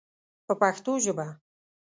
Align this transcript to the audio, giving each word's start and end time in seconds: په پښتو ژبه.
په 0.45 0.53
پښتو 0.61 0.91
ژبه. 1.03 1.27